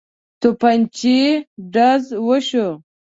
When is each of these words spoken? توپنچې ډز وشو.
توپنچې 0.41 1.17
ډز 1.73 2.03
وشو. 2.27 2.67